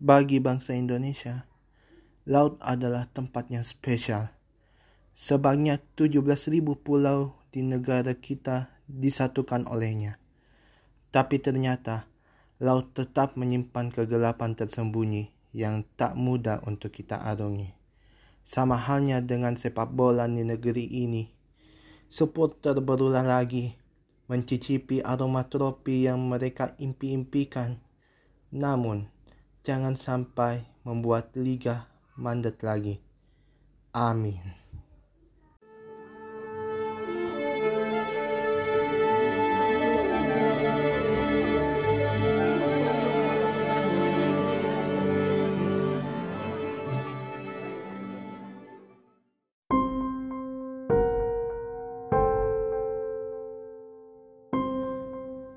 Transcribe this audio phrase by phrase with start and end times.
[0.00, 1.44] Bagi bangsa Indonesia,
[2.24, 4.32] laut adalah tempat yang spesial.
[5.12, 10.16] Sebanyak 17.000 pulau di negara kita disatukan olehnya.
[11.12, 12.08] Tapi ternyata,
[12.64, 17.68] laut tetap menyimpan kegelapan tersembunyi yang tak mudah untuk kita arungi.
[18.40, 21.28] Sama halnya dengan sepak bola di negeri ini.
[22.08, 23.76] Supporter berulah lagi
[24.32, 27.84] mencicipi aroma trofi yang mereka impi-impikan.
[28.48, 29.19] Namun,
[29.60, 33.00] jangan sampai membuat liga mandat lagi.
[33.92, 34.59] Amin.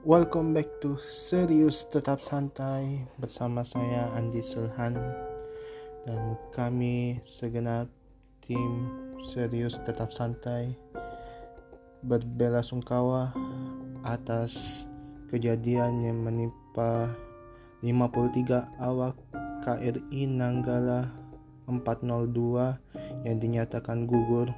[0.03, 4.99] Welcome back to Serius Tetap Santai bersama saya Andi Sulhan
[6.03, 7.87] dan kami segenap
[8.43, 8.91] tim
[9.31, 10.76] Serius Tetap Santai
[12.04, 13.31] berbela sungkawa
[14.04, 14.84] atas
[15.31, 17.07] kejadian yang menimpa
[17.79, 19.15] 53 awak
[19.63, 21.15] KRI Nanggala
[21.71, 24.51] 402 yang dinyatakan gugur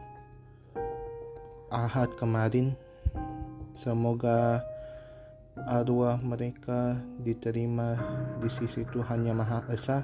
[1.69, 2.73] Ahad kemarin.
[3.77, 4.73] Semoga
[5.63, 7.95] arwah mereka diterima
[8.43, 10.03] di sisi Tuhan Yang Maha Esa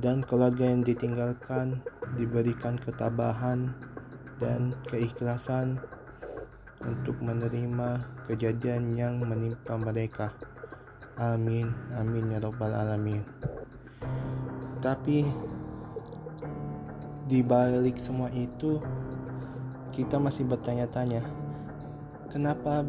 [0.00, 1.84] dan keluarga yang ditinggalkan
[2.16, 3.76] diberikan ketabahan
[4.40, 5.76] dan keikhlasan
[6.80, 10.32] untuk menerima kejadian yang menimpa mereka.
[11.20, 13.20] Amin, amin ya robbal alamin.
[14.80, 15.28] Tapi
[17.28, 18.80] di balik semua itu
[19.92, 21.20] kita masih bertanya-tanya,
[22.32, 22.88] kenapa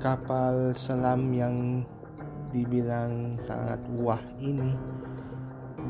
[0.00, 1.82] kapal selam yang
[2.54, 4.72] dibilang sangat wah ini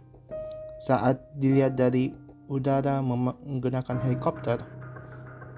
[0.84, 2.12] saat dilihat dari
[2.52, 4.60] udara menggunakan helikopter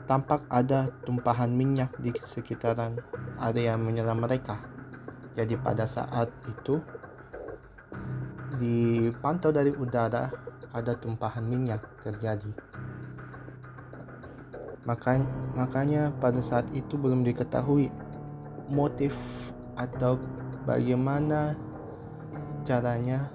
[0.05, 3.01] tampak ada tumpahan minyak di sekitaran
[3.41, 4.61] area menyelam mereka.
[5.33, 6.77] Jadi pada saat itu
[8.61, 10.29] dipantau dari udara
[10.77, 12.53] ada tumpahan minyak terjadi.
[14.85, 15.25] Makanya,
[15.57, 17.90] makanya pada saat itu belum diketahui
[18.69, 19.17] motif
[19.73, 20.22] atau
[20.69, 21.71] bagaimana
[22.63, 23.29] caranya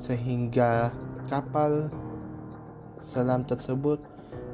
[0.00, 0.92] sehingga
[1.28, 1.90] kapal
[3.00, 4.00] selam tersebut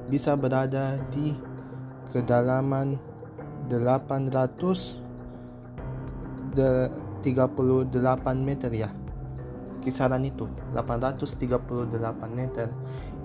[0.06, 1.35] bisa berada di
[2.14, 2.94] kedalaman
[3.67, 4.94] 838
[8.38, 8.94] meter ya.
[9.82, 12.70] Kisaran itu 838 meter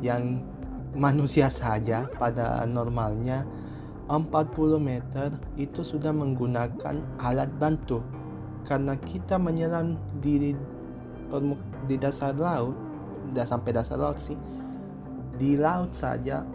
[0.02, 0.42] yang
[0.94, 3.46] manusia saja pada normalnya
[4.12, 8.04] 40 meter itu sudah menggunakan alat bantu
[8.68, 10.54] karena kita menyelam di
[11.88, 12.76] di dasar laut
[13.32, 14.36] tidak sampai dasar laut sih
[15.42, 16.46] di laut saja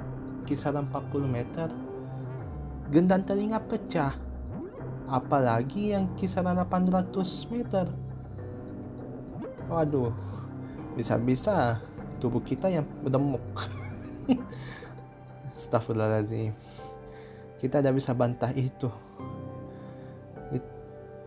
[0.46, 1.68] kisaran 40 meter,
[2.94, 4.14] gendang telinga pecah.
[5.10, 7.86] Apalagi yang kisaran 800 meter.
[9.66, 10.14] Waduh,
[10.94, 11.82] bisa-bisa
[12.22, 13.42] tubuh kita yang beremuk.
[15.58, 16.54] Astagfirullahaladzim.
[17.58, 18.90] Kita tidak bisa bantah itu.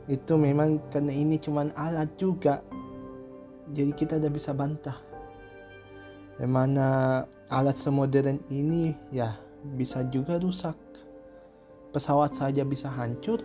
[0.10, 2.66] It, itu memang karena ini cuma alat juga.
[3.70, 4.98] Jadi kita tidak bisa bantah.
[6.42, 7.22] Di mana
[7.54, 9.38] alat semodern ini ya
[9.78, 10.74] bisa juga rusak.
[11.94, 13.42] Pesawat saja bisa hancur,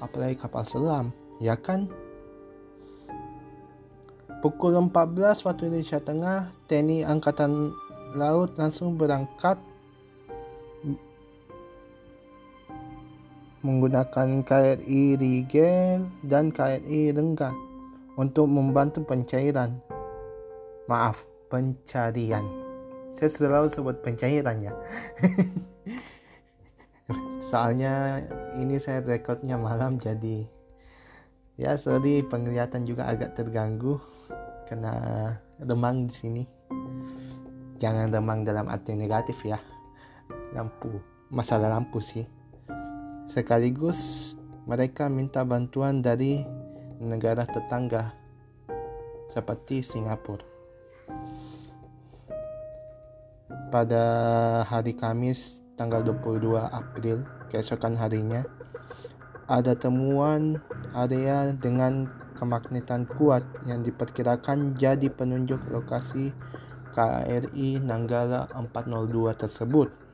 [0.00, 1.88] apalagi kapal selam, ya kan?
[4.44, 7.72] Pukul 14 waktu Indonesia Tengah, TNI Angkatan
[8.16, 9.60] Laut langsung berangkat
[13.62, 17.54] menggunakan KRI Rigel dan KRI Renggat
[18.14, 19.82] untuk membantu pencairan.
[20.86, 22.46] Maaf, pencarian.
[23.18, 24.72] Saya selalu sebut pencairan ya.
[27.50, 28.22] Soalnya
[28.60, 30.44] ini saya rekodnya malam jadi
[31.58, 33.98] ya sorry penglihatan juga agak terganggu
[34.70, 34.94] karena
[35.58, 36.44] remang di sini.
[37.78, 39.58] Jangan remang dalam arti negatif ya.
[40.54, 42.37] Lampu, masalah lampu sih.
[43.28, 44.32] Sekaligus
[44.64, 46.40] mereka minta bantuan dari
[46.96, 48.16] negara tetangga
[49.28, 50.48] seperti Singapura.
[53.68, 54.04] Pada
[54.64, 58.48] hari Kamis tanggal 22 April, keesokan harinya,
[59.44, 60.56] ada temuan
[60.96, 62.08] area dengan
[62.40, 66.32] kemagnetan kuat yang diperkirakan jadi penunjuk lokasi
[66.96, 70.07] KRI Nanggala 402 tersebut.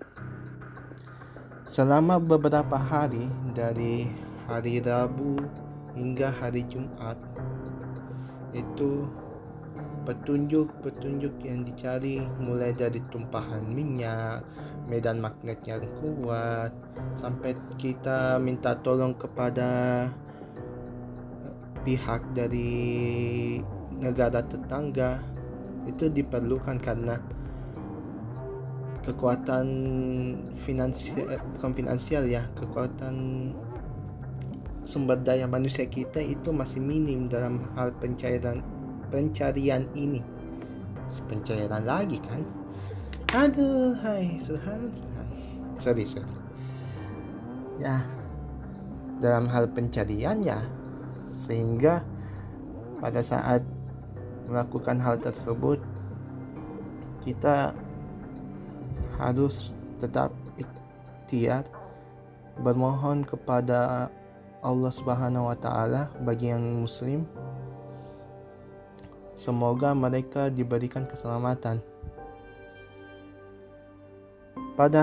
[1.75, 4.07] Selama beberapa hari dari
[4.47, 5.35] hari Rabu
[5.99, 7.19] hingga hari Jumat
[8.55, 9.11] itu
[10.07, 14.47] petunjuk-petunjuk yang dicari mulai dari tumpahan minyak,
[14.87, 16.71] medan magnet yang kuat,
[17.19, 20.07] sampai kita minta tolong kepada
[21.83, 23.59] pihak dari
[23.99, 25.27] negara tetangga
[25.91, 27.19] itu diperlukan karena
[29.05, 29.67] kekuatan
[30.65, 33.15] finansial eh, bukan finansial ya kekuatan
[34.89, 38.65] sumber daya manusia kita itu masih minim dalam hal pencairan
[39.13, 40.25] pencarian ini.
[41.29, 42.43] Pencairan lagi kan?
[43.37, 44.91] Aduh hai Tuhan
[45.79, 46.33] sorry sorry.
[47.77, 48.03] Ya
[49.21, 50.65] dalam hal pencarian ya
[51.45, 52.03] sehingga
[52.99, 53.63] pada saat
[54.49, 55.81] melakukan hal tersebut
[57.25, 57.73] kita
[59.25, 60.29] harus tetap
[60.61, 61.65] ikhtiar
[62.61, 64.13] bermohon kepada
[64.61, 67.25] Allah Subhanahu wa taala bagi yang muslim.
[69.35, 71.81] Semoga mereka diberikan keselamatan.
[74.77, 75.03] Pada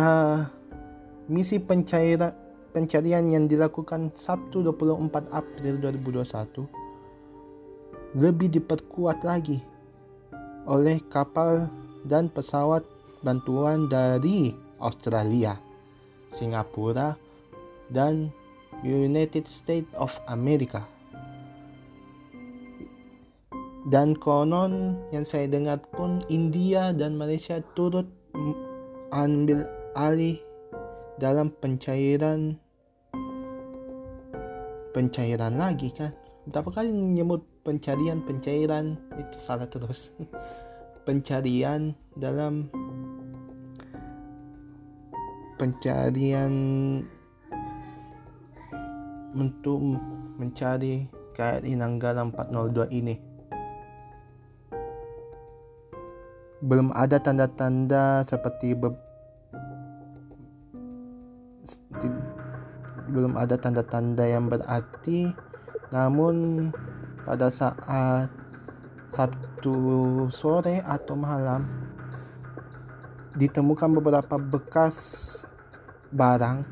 [1.28, 2.32] misi pencairan
[2.72, 6.68] pencarian yang dilakukan Sabtu 24 April 2021
[8.16, 9.60] lebih diperkuat lagi
[10.68, 11.68] oleh kapal
[12.08, 12.84] dan pesawat
[13.22, 15.58] bantuan dari Australia,
[16.34, 17.18] Singapura,
[17.94, 18.34] dan
[18.82, 20.86] United States of America.
[23.90, 28.06] Dan konon yang saya dengar pun India dan Malaysia turut
[29.10, 29.66] ambil
[29.98, 30.38] alih
[31.18, 32.58] dalam pencairan
[34.92, 36.14] pencairan lagi kan
[36.50, 40.10] berapa kali menyebut pencarian pencairan itu salah terus
[41.08, 42.70] pencarian dalam
[45.62, 46.54] pencarian
[49.38, 49.78] untuk
[50.42, 51.06] mencari
[51.38, 53.22] KRI Nanggala 402 ini.
[56.66, 58.90] Belum ada tanda-tanda seperti be
[63.14, 65.30] belum ada tanda-tanda yang berarti.
[65.94, 66.70] Namun
[67.22, 68.34] pada saat
[69.14, 71.68] Sabtu sore atau malam
[73.36, 74.98] ditemukan beberapa bekas
[76.12, 76.64] barang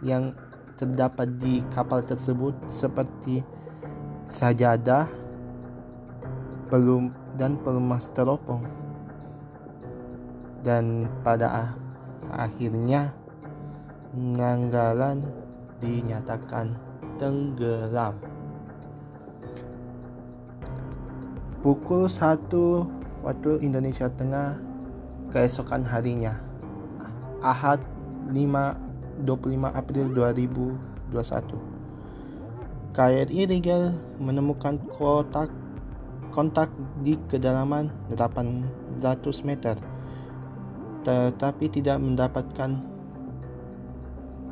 [0.00, 0.32] yang
[0.80, 3.44] terdapat di kapal tersebut seperti
[4.24, 5.08] sajadah
[6.72, 8.64] belum dan pelumas teropong.
[10.60, 11.72] Dan pada
[12.28, 13.16] akhirnya
[14.10, 15.22] Nanggalan
[15.78, 16.74] dinyatakan
[17.14, 18.18] tenggelam.
[21.62, 22.50] Pukul 1
[23.22, 24.58] waktu Indonesia Tengah
[25.30, 26.42] keesokan harinya
[27.38, 27.78] Ahad
[28.28, 31.80] 5 25 April 2021
[32.90, 35.48] KRI Rigel menemukan kotak
[36.30, 36.70] kontak
[37.02, 39.76] di kedalaman 800 meter
[41.00, 42.76] tetapi tidak mendapatkan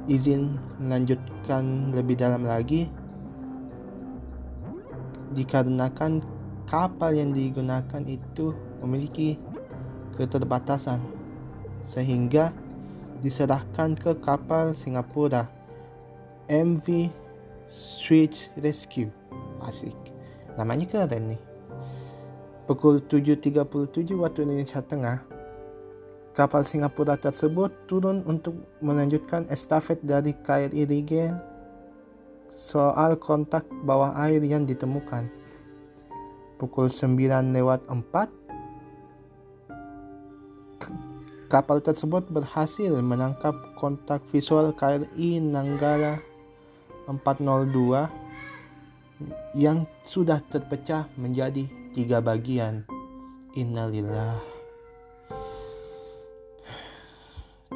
[0.08, 2.88] izin melanjutkan lebih dalam lagi
[5.36, 6.24] dikarenakan
[6.64, 9.36] kapal yang digunakan itu memiliki
[10.16, 11.04] keterbatasan
[11.84, 12.52] sehingga
[13.20, 15.50] diserahkan ke kapal Singapura
[16.48, 17.10] MV
[17.70, 19.12] Switch Rescue.
[19.64, 19.96] Asik.
[20.56, 21.42] Namanya keren nih.
[22.68, 25.38] Pukul 7.37 waktu Indonesia Tengah
[26.38, 31.34] kapal Singapura tersebut turun untuk melanjutkan estafet dari KRI Rigel
[32.54, 35.26] soal kontak bawah air yang ditemukan.
[36.62, 38.37] Pukul 9 lewat 4,
[41.48, 46.20] kapal tersebut berhasil menangkap kontak visual KRI Nanggala
[47.08, 52.84] 402 yang sudah terpecah menjadi tiga bagian.
[53.56, 54.58] Innalillah.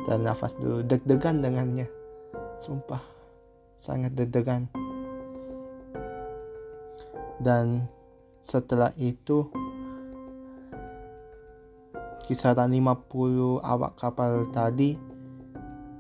[0.07, 1.87] dan nafas dulu deg-degan dengannya
[2.59, 3.03] sumpah
[3.79, 4.67] sangat deg-degan
[7.43, 7.87] dan
[8.43, 9.47] setelah itu
[12.23, 14.95] kisaran 50 awak kapal tadi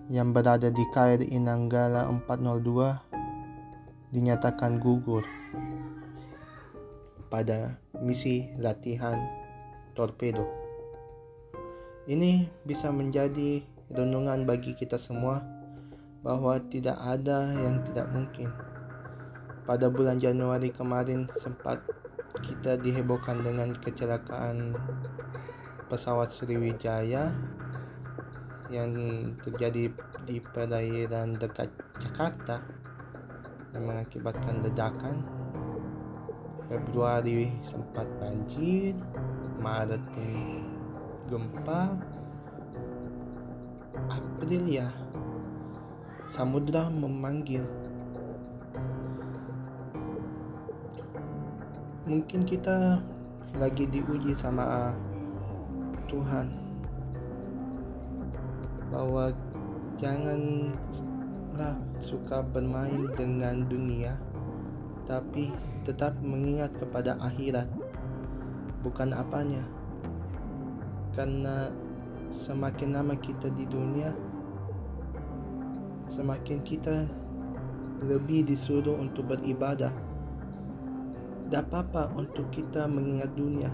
[0.06, 5.26] yang berada di KRI Nanggala 402 dinyatakan gugur
[7.26, 9.18] pada misi latihan
[9.98, 10.46] torpedo.
[12.06, 15.42] Ini bisa menjadi renungan bagi kita semua
[16.22, 18.52] bahwa tidak ada yang tidak mungkin.
[19.66, 21.82] Pada bulan Januari kemarin sempat
[22.42, 24.74] kita dihebohkan dengan kecelakaan
[25.92, 27.28] pesawat Sriwijaya
[28.72, 28.96] yang
[29.44, 29.92] terjadi
[30.24, 31.68] di perairan dekat
[32.00, 32.64] Jakarta
[33.76, 35.20] yang mengakibatkan ledakan.
[36.72, 38.96] Februari sempat banjir,
[39.60, 40.64] Maret pun
[41.28, 41.92] gempa,
[44.08, 44.88] Aprilia.
[46.32, 47.68] Samudra memanggil.
[52.08, 53.04] Mungkin kita
[53.60, 54.96] lagi diuji sama
[56.12, 56.52] Tuhan.
[58.92, 59.32] Bahwa
[59.96, 64.20] janganlah suka bermain dengan dunia
[65.08, 65.48] tapi
[65.88, 67.66] tetap mengingat kepada akhirat.
[68.84, 69.64] Bukan apanya.
[71.16, 71.72] Karena
[72.28, 74.12] semakin lama kita di dunia
[76.12, 77.08] semakin kita
[78.04, 79.92] lebih disuruh untuk beribadah.
[81.48, 83.72] Tak apa-apa untuk kita mengingat dunia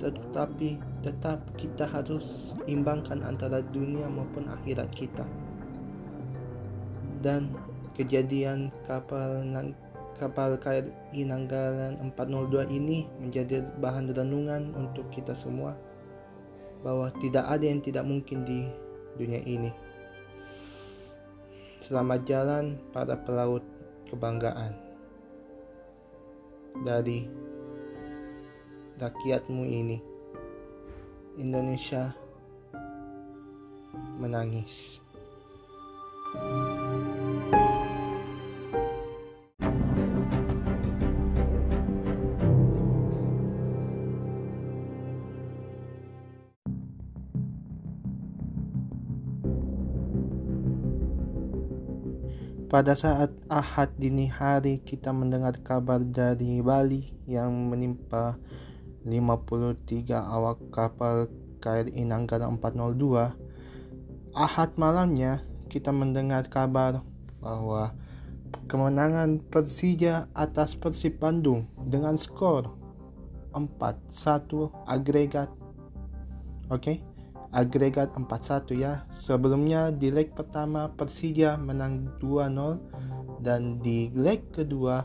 [0.00, 5.26] tetapi tetap kita harus imbangkan antara dunia maupun akhirat kita
[7.22, 7.52] dan
[7.94, 9.44] kejadian kapal
[10.18, 15.74] kapal KRI Nanggalan 402 ini menjadi bahan renungan untuk kita semua
[16.82, 18.66] bahwa tidak ada yang tidak mungkin di
[19.18, 19.70] dunia ini.
[21.82, 23.62] Selamat jalan para pelaut
[24.06, 24.74] kebanggaan
[26.86, 27.26] dari
[29.02, 29.98] rakyatmu ini.
[31.34, 32.14] Indonesia
[34.22, 35.02] menangis.
[52.72, 58.40] Pada saat Ahad dini hari kita mendengar kabar dari Bali yang menimpa
[59.04, 61.30] 53 awak kapal
[61.62, 63.34] KRI Nanggala 402.
[64.34, 67.04] Ahad malamnya kita mendengar kabar
[67.42, 67.92] bahwa
[68.66, 72.72] kemenangan Persija atas Persib Bandung dengan skor
[73.52, 75.52] 4-1 agregat.
[76.72, 76.80] Oke.
[76.80, 76.98] Okay?
[77.52, 79.04] agregat 4-1 ya.
[79.12, 85.04] Sebelumnya di leg pertama Persija menang 2-0 dan di leg kedua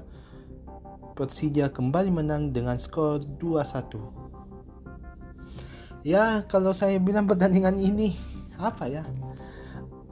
[1.17, 6.05] Persija kembali menang dengan skor 2-1.
[6.05, 8.13] Ya, kalau saya bilang pertandingan ini
[8.61, 9.01] apa ya?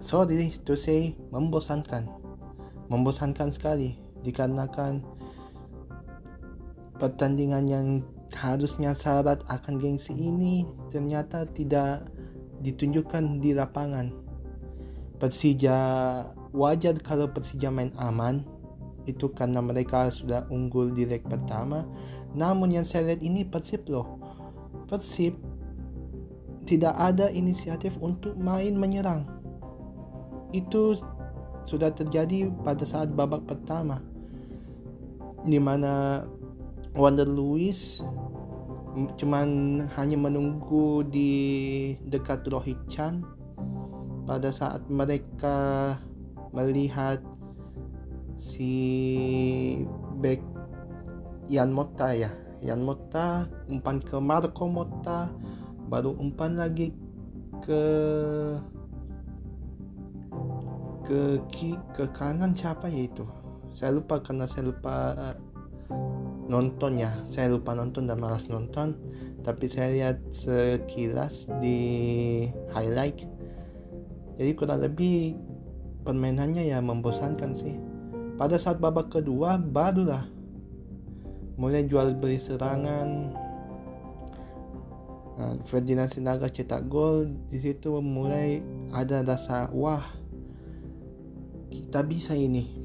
[0.02, 2.10] Sorry to say membosankan.
[2.90, 5.06] Membosankan sekali dikarenakan
[6.98, 8.02] pertandingan yang
[8.34, 12.10] harusnya syarat akan gengsi ini ternyata tidak
[12.66, 14.10] ditunjukkan di lapangan.
[15.22, 15.78] Persija
[16.50, 18.55] wajar kalau Persija main aman
[19.06, 21.86] itu karena mereka sudah unggul di leg pertama.
[22.36, 24.20] Namun yang saya lihat ini Persib loh.
[24.86, 25.38] Persib
[26.66, 29.30] tidak ada inisiatif untuk main menyerang.
[30.52, 30.98] Itu
[31.66, 34.02] sudah terjadi pada saat babak pertama
[35.46, 36.26] di mana
[36.98, 38.02] Wander Lewis
[39.20, 41.34] cuman hanya menunggu di
[42.08, 43.20] dekat Rohit Chan
[44.26, 45.94] pada saat mereka
[46.56, 47.20] melihat
[48.36, 49.84] si
[50.20, 50.40] back
[51.50, 52.32] Yan Mota ya.
[52.64, 55.30] Yan Mota umpan ke Marco Mota
[55.86, 56.90] baru umpan lagi
[57.62, 57.84] ke
[61.06, 61.38] ke
[61.94, 63.26] ke kanan siapa ya itu?
[63.70, 65.36] Saya lupa karena saya lupa uh,
[66.50, 67.14] nonton ya.
[67.30, 68.98] Saya lupa nonton dan malas nonton.
[69.46, 71.78] Tapi saya lihat sekilas di
[72.74, 73.30] highlight.
[74.42, 75.38] Jadi kurang lebih
[76.02, 77.95] permainannya ya membosankan sih
[78.36, 80.28] pada saat babak kedua barulah
[81.56, 83.32] mulai jual beli serangan.
[85.36, 87.32] Nah, Ferdinand Sinaga cetak gol.
[87.52, 90.04] Di situ mulai ada rasa wah
[91.72, 92.84] kita bisa ini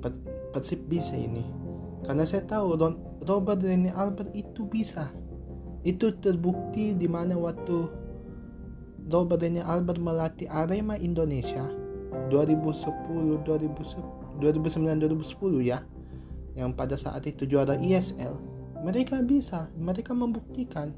[0.50, 1.46] Persib bisa ini.
[2.02, 2.74] Karena saya tahu
[3.26, 5.10] Robert Rene Albert itu bisa.
[5.86, 7.86] Itu terbukti di mana waktu
[9.10, 11.66] Robert Rene Albert melatih Arema Indonesia
[12.30, 15.20] 2010 2009 2010
[15.62, 15.84] ya
[16.58, 18.34] yang pada saat itu juara ISL
[18.80, 20.96] mereka bisa mereka membuktikan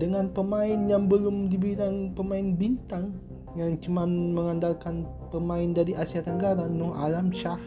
[0.00, 3.16] dengan pemain yang belum dibilang pemain bintang
[3.58, 7.58] yang cuma mengandalkan pemain dari Asia Tenggara Nuh Alam Shah.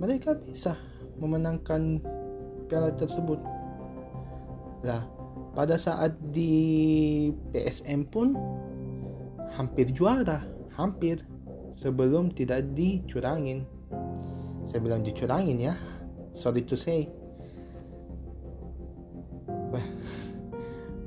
[0.00, 0.74] Mereka bisa
[1.20, 2.00] memenangkan
[2.66, 3.38] piala tersebut.
[4.82, 5.04] Lah
[5.54, 8.34] pada saat di PSM pun
[9.54, 10.46] hampir juara
[10.78, 11.20] hampir
[11.74, 13.66] sebelum tidak dicurangin.
[14.66, 15.74] Saya bilang dicurangin ya.
[16.30, 17.10] Sorry to say.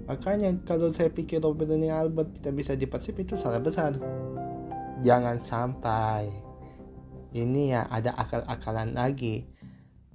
[0.03, 3.95] Makanya kalau saya pikir Robert dan Albert tidak bisa di Persib itu salah besar.
[4.99, 6.27] Jangan sampai
[7.33, 9.47] ini ya ada akal-akalan lagi.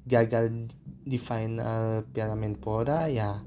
[0.09, 0.73] Gagal
[1.05, 3.45] di final Piala Menpora ya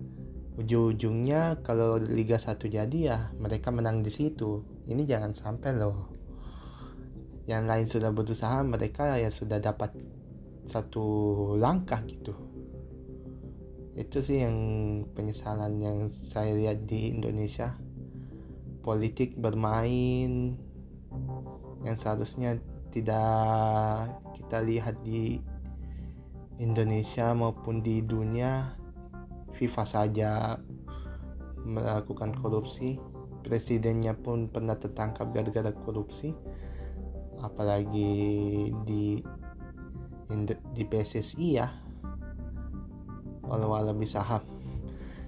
[0.61, 4.61] ujung-ujungnya kalau Liga 1 jadi ya mereka menang di situ.
[4.85, 6.20] Ini jangan sampai loh
[7.51, 9.91] yang lain sudah berusaha mereka ya sudah dapat
[10.71, 11.03] satu
[11.59, 12.31] langkah gitu.
[13.91, 14.57] Itu sih yang
[15.11, 17.75] penyesalan yang saya lihat di Indonesia.
[18.79, 20.55] Politik bermain
[21.83, 22.55] yang seharusnya
[22.95, 25.43] tidak kita lihat di
[26.63, 28.79] Indonesia maupun di dunia.
[29.51, 30.31] FIFA saja
[31.67, 32.95] melakukan korupsi.
[33.43, 36.31] Presidennya pun pernah tertangkap gara-gara korupsi
[37.41, 39.19] apalagi di
[40.71, 41.67] di PSSI ya.
[43.43, 44.45] Walau-walau bisa hak.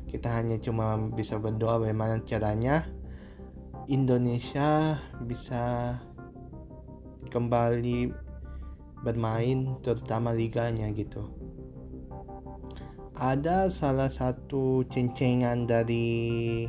[0.08, 2.88] Kita hanya cuma bisa berdoa bagaimana caranya
[3.91, 5.97] Indonesia bisa
[7.28, 8.13] kembali
[9.04, 11.28] bermain terutama liganya gitu.
[13.19, 16.63] Ada salah satu cencengan dari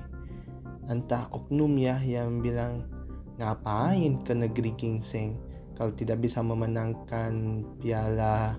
[0.91, 2.94] entah oknum ya yang bilang
[3.39, 5.35] ngapain ke negeri gingseng
[5.75, 8.55] kalau tidak bisa memenangkan piala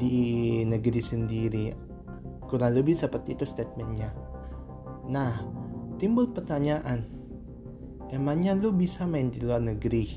[0.00, 1.66] di negeri sendiri.
[2.48, 4.10] Kurang lebih seperti itu statementnya.
[5.06, 5.44] Nah
[6.00, 7.04] timbul pertanyaan.
[8.10, 10.08] Emangnya lu bisa main di luar negeri?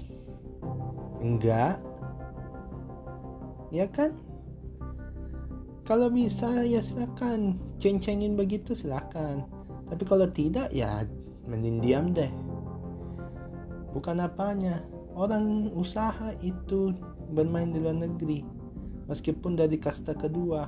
[1.22, 1.78] Enggak.
[3.70, 4.18] Ya kan?
[5.86, 7.60] Kalau bisa ya silakan.
[7.78, 9.46] Ceng-cengin begitu silakan.
[9.86, 11.06] Tapi kalau tidak ya
[11.46, 12.32] mending diam deh
[13.94, 14.82] bukan apanya
[15.14, 16.92] orang usaha itu
[17.32, 18.42] bermain di luar negeri
[19.08, 20.68] meskipun dari kasta kedua.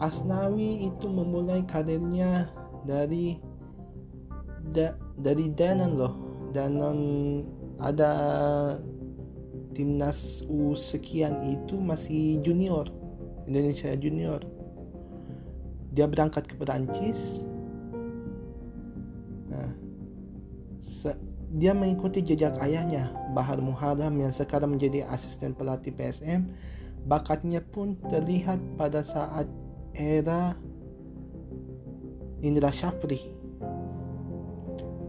[0.00, 2.48] Asnawi itu memulai karirnya
[2.88, 3.36] dari
[4.72, 6.14] da, dari Danan loh.
[6.56, 6.98] Danan
[7.76, 8.12] ada
[9.76, 12.88] timnas U sekian itu masih junior
[13.44, 14.40] Indonesia junior.
[15.92, 17.49] Dia berangkat ke Perancis
[21.50, 26.46] dia mengikuti jejak ayahnya, Bahar Muharram yang sekarang menjadi asisten pelatih PSM.
[27.04, 29.48] Bakatnya pun terlihat pada saat
[29.96, 30.54] era
[32.40, 33.34] Indra Syafri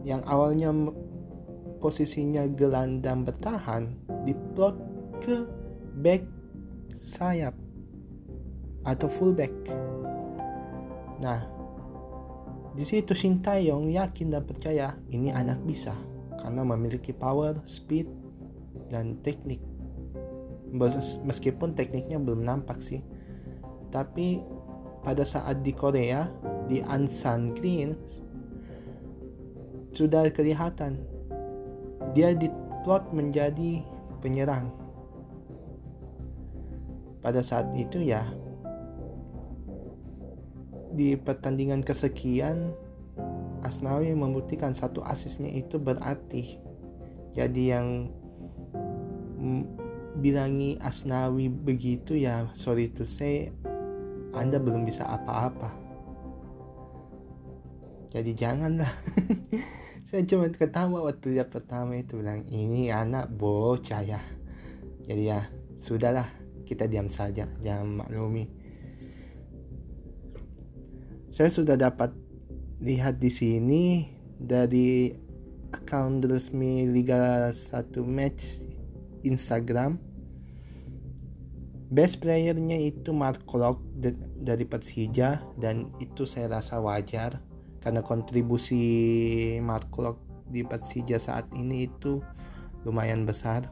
[0.02, 0.74] yang awalnya
[1.78, 3.94] posisinya gelandang bertahan
[4.26, 4.76] diplot
[5.22, 5.46] ke
[6.02, 6.26] back
[6.98, 7.54] sayap
[8.82, 9.54] atau fullback.
[11.22, 11.46] Nah,
[12.72, 15.92] di situ Sintayong yakin dan percaya ini anak bisa
[16.40, 18.08] karena memiliki power, speed,
[18.88, 19.60] dan teknik.
[21.28, 23.04] Meskipun tekniknya belum nampak sih,
[23.92, 24.40] tapi
[25.04, 26.32] pada saat di Korea
[26.72, 27.92] di Ansan Green
[29.92, 30.96] sudah kelihatan
[32.16, 33.84] dia diplot menjadi
[34.24, 34.72] penyerang.
[37.20, 38.26] Pada saat itu ya
[40.92, 42.76] di pertandingan kesekian
[43.62, 46.58] Asnawi membuktikan satu asisnya itu berarti.
[47.32, 48.10] Jadi yang
[50.20, 53.54] bilangi Asnawi begitu ya sorry to say
[54.34, 55.72] Anda belum bisa apa-apa.
[58.12, 58.92] Jadi janganlah.
[60.12, 64.20] Saya cuma ketawa waktu lihat pertama itu bilang ini anak bocah ya.
[65.08, 65.48] Jadi ya
[65.80, 66.28] sudahlah
[66.68, 68.61] kita diam saja jangan maklumi
[71.32, 72.12] saya sudah dapat
[72.84, 74.04] lihat di sini
[74.36, 75.16] dari
[75.72, 78.60] account resmi Liga 1 Match
[79.24, 79.96] Instagram.
[81.88, 83.80] Best playernya itu Mark Klok
[84.44, 87.40] dari Persija dan itu saya rasa wajar
[87.80, 88.84] karena kontribusi
[89.64, 90.20] Mark Klok
[90.52, 92.20] di Persija saat ini itu
[92.84, 93.72] lumayan besar.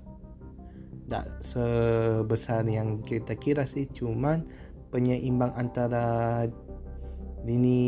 [1.03, 4.47] Tidak sebesar yang kita kira sih cuman
[4.95, 6.47] penyeimbang antara
[7.47, 7.79] lini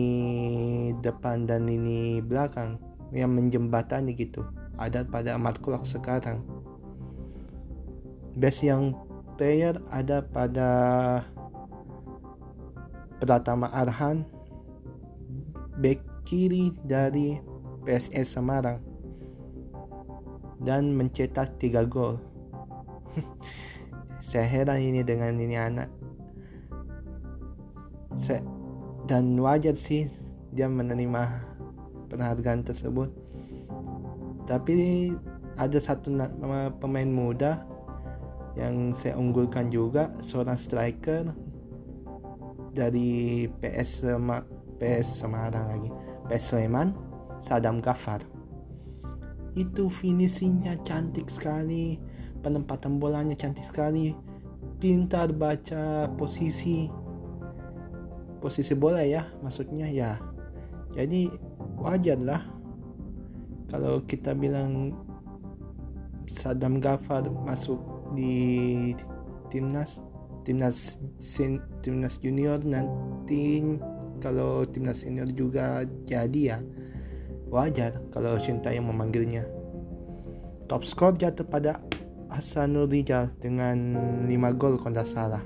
[1.03, 2.79] depan dan lini belakang
[3.11, 4.47] yang menjembatani gitu.
[4.79, 6.41] Ada pada Mark sekarang.
[8.39, 8.95] Best yang
[9.35, 10.69] player ada pada
[13.21, 14.25] Pratama Arhan
[15.77, 17.37] back kiri dari
[17.85, 18.81] PSS Semarang
[20.61, 22.21] dan mencetak 3 gol.
[24.31, 25.89] Saya heran ini dengan ini anak.
[28.21, 28.45] Saya
[29.05, 30.09] dan wajar sih
[30.51, 31.21] dia menerima
[32.11, 33.09] penghargaan tersebut.
[34.45, 35.11] Tapi
[35.55, 36.11] ada satu
[36.79, 37.63] pemain muda
[38.59, 41.31] yang saya unggulkan juga seorang striker
[42.75, 44.43] dari PS Sema,
[44.79, 45.89] PS Semarang lagi.
[46.31, 46.95] PS Sleman
[47.43, 48.23] Sadam Gafar
[49.59, 51.99] itu finishingnya cantik sekali
[52.39, 54.15] penempatan bolanya cantik sekali
[54.79, 56.87] pintar baca posisi
[58.41, 60.17] posisi bola ya maksudnya ya
[60.91, 61.31] jadi
[61.79, 62.43] wajar lah.
[63.71, 64.91] Kalau kita bilang
[66.27, 67.79] Sadam Gafar masuk
[68.15, 68.91] di
[69.47, 70.03] timnas
[70.43, 73.63] timnas sen, timnas junior nanti
[74.19, 76.59] kalau timnas senior juga jadi ya
[77.47, 79.47] wajar kalau Cinta yang memanggilnya.
[80.67, 81.79] Top score jatuh pada
[82.31, 83.75] Hasanul Rijal dengan
[84.23, 85.43] 5 gol tidak salah.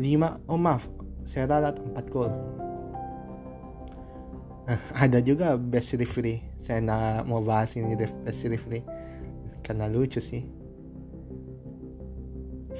[0.00, 0.88] 5 oh maaf
[1.24, 2.32] saya ralat 4 gol.
[4.64, 6.40] Eh, ada juga best referee.
[6.60, 8.84] Saya nak mau bahas ini best referee.
[9.60, 10.44] Karena lucu sih.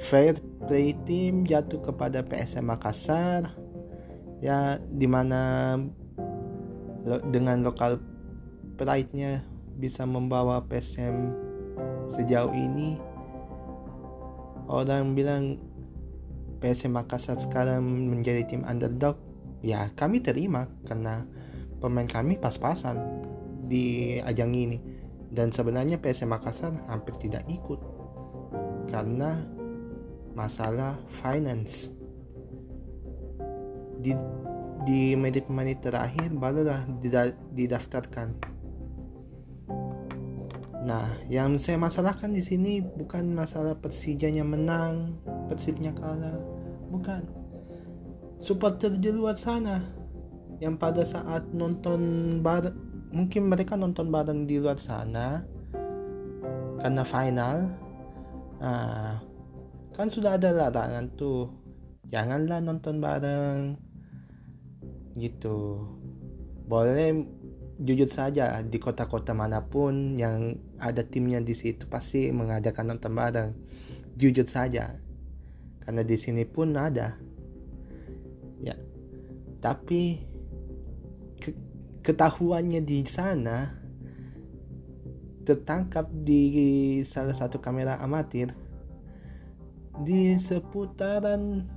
[0.09, 3.53] Fair play team jatuh kepada PSM Makassar.
[4.41, 5.77] Ya di mana
[7.05, 8.01] lo, dengan lokal
[8.75, 9.45] pride-nya
[9.77, 11.33] bisa membawa PSM
[12.09, 12.99] sejauh ini
[14.69, 15.61] orang bilang
[16.65, 19.21] PSM Makassar sekarang menjadi tim underdog,
[19.61, 21.21] ya kami terima karena
[21.77, 22.97] pemain kami pas-pasan
[23.69, 24.81] di ajang ini.
[25.29, 27.77] Dan sebenarnya PSM Makassar hampir tidak ikut
[28.89, 29.45] karena
[30.33, 31.93] masalah finance.
[34.01, 34.17] Di
[34.89, 36.81] di menit-menit terakhir barulah
[37.53, 38.55] didaftarkan.
[40.85, 45.17] Nah, yang saya masalahkan di sini bukan masalah Persijanya menang,
[45.49, 46.54] Persibnya kalah
[46.95, 47.21] bukan.
[48.39, 49.83] Supporter di luar sana
[50.63, 52.71] yang pada saat nonton bar
[53.11, 55.43] mungkin mereka nonton bareng di luar sana
[56.79, 57.57] karena final
[58.59, 59.19] nah,
[59.95, 61.51] kan sudah ada larangan tuh.
[62.05, 63.75] Janganlah nonton bareng
[65.17, 65.83] gitu.
[66.69, 67.25] Boleh
[67.75, 73.51] jujur saja di kota-kota mana pun yang ada timnya di situ pasti mengadakan nonton bareng.
[74.15, 75.04] Jujur saja
[75.85, 77.13] karena di sini pun ada.
[78.59, 78.73] Ya.
[79.61, 80.19] Tapi
[81.37, 81.53] ke,
[82.01, 83.69] ketahuannya di sana
[85.45, 88.49] tertangkap di salah satu kamera amatir
[90.01, 91.69] di seputaran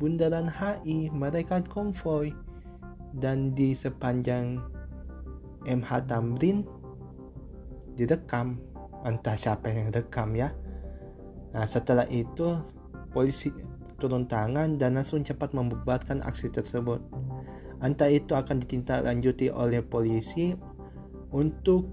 [0.00, 2.32] bundaran HI mereka konvoy
[3.18, 4.62] dan di sepanjang
[5.66, 6.64] MH Tamrin
[7.98, 8.56] direkam.
[9.00, 10.52] Entah siapa yang rekam ya.
[11.56, 12.56] Nah setelah itu
[13.10, 13.50] polisi
[14.00, 17.04] turun tangan dan langsung cepat membubarkan aksi tersebut.
[17.84, 20.56] Entah itu akan ditindaklanjuti oleh polisi
[21.30, 21.86] untuk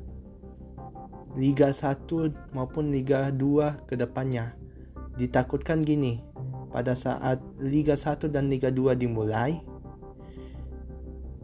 [1.38, 2.10] Liga 1
[2.56, 4.58] maupun Liga 2 ke depannya.
[5.19, 6.23] Ditakutkan gini,
[6.73, 9.62] pada saat Liga 1 dan Liga 2 dimulai,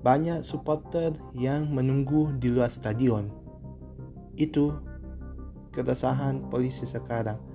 [0.01, 3.29] banyak supporter yang menunggu di luar stadion.
[4.35, 4.75] Itu
[5.71, 7.52] keresahan polisi sekarang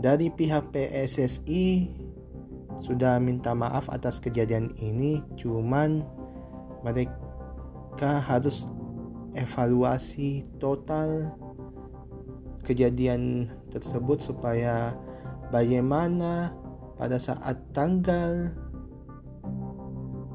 [0.00, 1.88] dari pihak PSSI
[2.76, 6.04] sudah minta maaf atas kejadian ini, cuman
[6.84, 8.68] mereka harus
[9.32, 11.32] evaluasi total
[12.64, 14.92] kejadian tersebut supaya
[15.48, 16.52] bagaimana
[16.96, 18.52] pada saat tanggal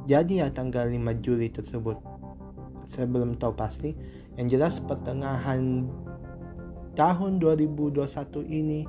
[0.10, 1.98] jadi ya tanggal 5 Juli tersebut.
[2.90, 3.94] Saya belum tahu pasti.
[4.36, 5.88] Yang jelas pertengahan
[6.98, 8.02] tahun 2021
[8.50, 8.84] ini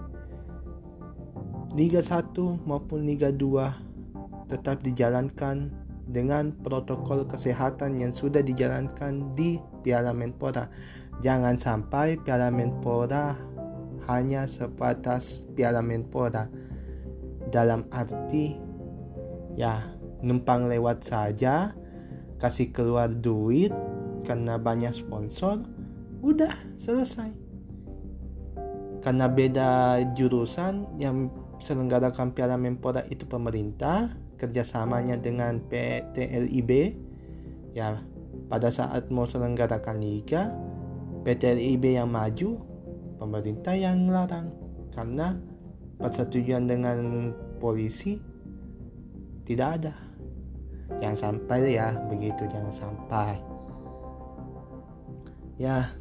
[1.73, 2.37] Liga 1
[2.69, 5.73] maupun Liga 2 tetap dijalankan
[6.05, 10.69] dengan protokol kesehatan yang sudah dijalankan di Piala Menpora.
[11.25, 13.41] Jangan sampai Piala Menpora
[14.05, 16.53] hanya sebatas Piala Menpora.
[17.49, 18.53] Dalam arti
[19.57, 19.81] ya
[20.21, 21.73] numpang lewat saja,
[22.37, 23.73] kasih keluar duit
[24.29, 25.65] karena banyak sponsor,
[26.21, 27.33] udah selesai.
[29.03, 31.27] Karena beda jurusan yang
[31.63, 36.99] selenggarakan Piala Menpora itu pemerintah, kerjasamanya dengan PT LIB,
[37.73, 38.03] ya
[38.51, 40.51] pada saat mau selenggarakan liga,
[41.23, 42.59] PT LIB yang maju,
[43.23, 44.51] pemerintah yang larang
[44.93, 45.39] karena
[46.03, 47.31] persetujuan dengan
[47.63, 48.19] polisi
[49.47, 49.95] tidak ada.
[50.99, 53.39] Jangan sampai ya begitu, jangan sampai.
[55.57, 55.95] Ya,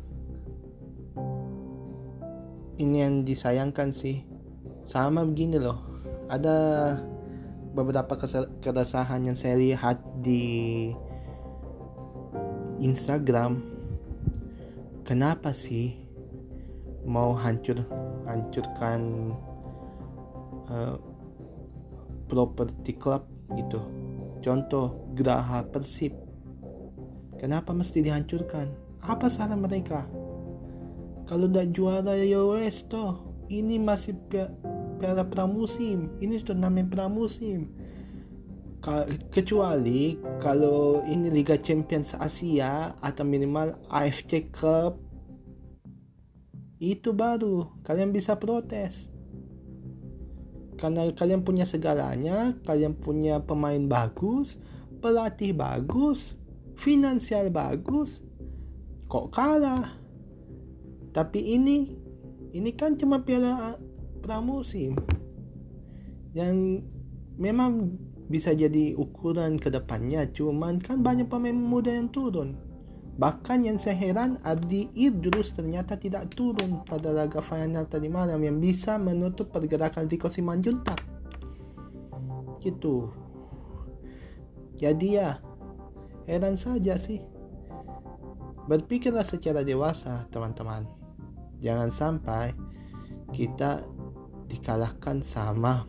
[2.82, 4.31] ini yang disayangkan sih
[4.92, 5.80] sama begini loh.
[6.28, 6.56] Ada
[7.72, 8.20] beberapa
[8.60, 10.92] keresahan yang saya lihat di
[12.84, 13.64] Instagram.
[15.08, 15.96] Kenapa sih
[17.08, 17.88] mau hancur
[18.28, 19.32] hancurkan
[20.68, 21.00] uh,
[22.28, 23.24] properti club
[23.56, 23.80] gitu?
[24.44, 26.12] Contoh Geraha Persib.
[27.40, 28.70] Kenapa mesti dihancurkan?
[29.02, 30.06] Apa salah mereka?
[31.26, 33.32] Kalau udah juara ya wes toh.
[33.52, 34.16] Ini masih
[35.02, 36.14] piala pramusim.
[36.22, 37.74] Ini turnamen pramusim.
[39.34, 45.02] Kecuali kalau ini Liga Champions Asia atau minimal AFC Cup
[46.78, 47.66] itu baru.
[47.82, 49.10] Kalian bisa protes.
[50.78, 54.58] Karena kalian punya segalanya kalian punya pemain bagus
[54.98, 56.34] pelatih bagus
[56.74, 58.22] finansial bagus
[59.06, 59.94] kok kalah?
[61.14, 62.02] Tapi ini
[62.58, 63.78] ini kan cuma piala
[64.22, 64.96] pramusim
[66.32, 66.86] yang
[67.36, 67.98] memang
[68.32, 72.56] bisa jadi ukuran ke depannya cuman kan banyak pemain muda yang turun.
[73.20, 78.58] Bahkan yang saya heran Adi Idrus ternyata tidak turun pada laga final tadi malam yang
[78.58, 80.98] bisa menutup pergerakan Rico Simanjuntak.
[82.64, 83.12] Gitu.
[84.80, 85.44] Jadi ya
[86.26, 87.20] heran saja sih.
[88.72, 90.88] Berpikirlah secara dewasa teman-teman.
[91.60, 92.56] Jangan sampai
[93.36, 93.86] kita
[94.52, 95.88] dikalahkan sama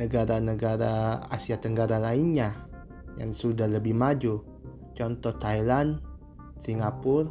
[0.00, 2.56] negara-negara Asia Tenggara lainnya
[3.20, 4.40] yang sudah lebih maju.
[4.96, 6.00] Contoh Thailand,
[6.64, 7.28] Singapura,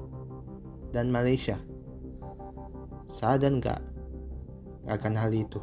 [0.93, 1.57] dan Malaysia.
[3.09, 3.81] Sadar nggak
[4.85, 5.57] akan hal itu.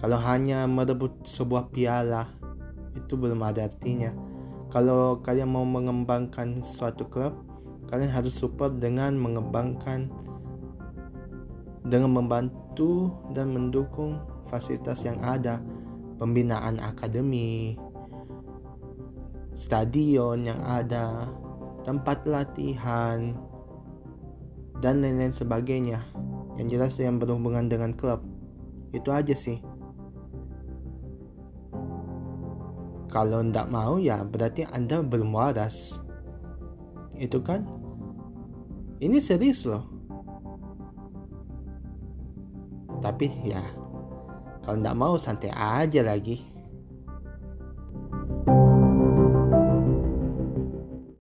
[0.00, 2.32] Kalau hanya merebut sebuah piala
[2.96, 4.10] itu belum ada artinya.
[4.72, 7.36] Kalau kalian mau mengembangkan suatu klub
[7.92, 10.08] kalian harus support dengan mengembangkan
[11.84, 12.61] dengan membantu
[13.36, 15.60] dan mendukung fasilitas yang ada
[16.16, 17.76] pembinaan akademi
[19.52, 21.28] stadion yang ada
[21.84, 23.36] tempat latihan
[24.80, 26.00] dan lain-lain sebagainya.
[26.60, 28.20] Yang jelas yang berhubungan dengan klub.
[28.92, 29.60] Itu aja sih.
[33.12, 36.00] Kalau ndak mau ya berarti anda belum waras.
[37.16, 37.68] Itu kan?
[39.02, 39.91] Ini serius loh
[43.02, 43.60] tapi ya
[44.62, 46.51] kalau nggak mau santai aja lagi